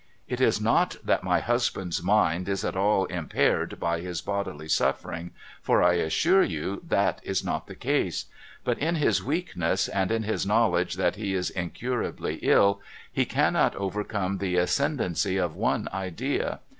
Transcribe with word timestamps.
It 0.27 0.41
is 0.41 0.59
not 0.59 0.95
that 1.03 1.23
my 1.23 1.41
husband's 1.41 2.01
mind 2.01 2.49
is 2.49 2.65
at 2.65 2.75
all 2.75 3.05
impaired 3.05 3.79
by 3.79 3.99
his 4.01 4.19
bodily 4.19 4.67
suffering, 4.67 5.29
for 5.61 5.83
I 5.83 5.93
assure 5.93 6.41
you 6.41 6.81
that 6.87 7.19
is 7.23 7.43
not 7.45 7.67
the 7.67 7.75
case. 7.75 8.25
But 8.63 8.79
in 8.79 8.95
his 8.95 9.23
weakness, 9.23 9.87
and 9.87 10.09
in 10.11 10.23
his 10.23 10.43
knowledge 10.43 10.95
that 10.95 11.17
he 11.17 11.35
is 11.35 11.51
incurably 11.51 12.39
ill, 12.41 12.81
he 13.11 13.25
cannot 13.25 13.75
overcome 13.75 14.39
the 14.39 14.55
ascendency 14.55 15.37
of 15.37 15.55
one 15.55 15.87
idea. 15.93 16.61